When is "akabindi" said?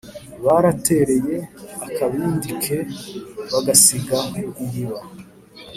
1.87-2.49